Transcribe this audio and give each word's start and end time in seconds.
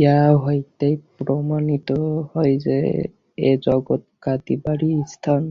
ইহা 0.00 0.20
হইতেই 0.42 0.94
প্রমাণিত 1.16 1.88
হয় 2.30 2.54
যে, 2.66 2.78
এ 3.40 3.50
জগৎ 3.66 4.02
কাঁদিবারই 4.22 4.92
স্থান। 5.06 5.42